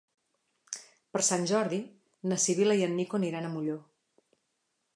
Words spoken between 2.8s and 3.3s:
en Nico